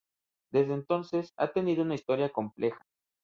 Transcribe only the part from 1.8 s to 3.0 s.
una historia compleja.